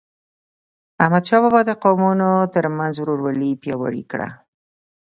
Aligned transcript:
احمدشاه 1.03 1.41
بابا 1.43 1.61
د 1.65 1.71
قومونو 1.83 2.29
ترمنځ 2.53 2.93
ورورولي 2.99 3.51
پیاوړی 3.61 4.03
کړه. 4.11 4.27